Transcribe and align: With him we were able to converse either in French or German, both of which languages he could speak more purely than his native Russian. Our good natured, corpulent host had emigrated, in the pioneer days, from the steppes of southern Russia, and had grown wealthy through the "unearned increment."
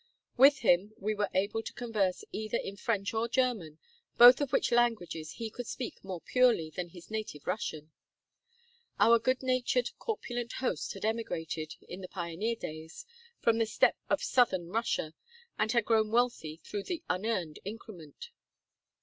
With 0.35 0.61
him 0.61 0.93
we 0.97 1.13
were 1.13 1.29
able 1.35 1.61
to 1.61 1.73
converse 1.73 2.23
either 2.31 2.57
in 2.57 2.75
French 2.75 3.13
or 3.13 3.27
German, 3.27 3.77
both 4.17 4.41
of 4.41 4.51
which 4.51 4.71
languages 4.71 5.33
he 5.33 5.51
could 5.51 5.67
speak 5.67 6.03
more 6.03 6.19
purely 6.21 6.71
than 6.71 6.89
his 6.89 7.11
native 7.11 7.45
Russian. 7.45 7.91
Our 8.99 9.19
good 9.19 9.43
natured, 9.43 9.91
corpulent 9.99 10.53
host 10.53 10.93
had 10.95 11.05
emigrated, 11.05 11.75
in 11.87 12.01
the 12.01 12.07
pioneer 12.07 12.55
days, 12.55 13.05
from 13.41 13.59
the 13.59 13.67
steppes 13.67 13.99
of 14.09 14.23
southern 14.23 14.69
Russia, 14.69 15.13
and 15.59 15.71
had 15.71 15.85
grown 15.85 16.09
wealthy 16.09 16.61
through 16.65 16.85
the 16.85 17.03
"unearned 17.07 17.59
increment." 17.63 18.31